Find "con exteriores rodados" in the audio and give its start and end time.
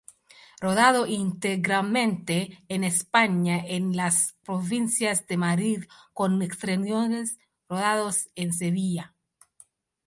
6.11-8.31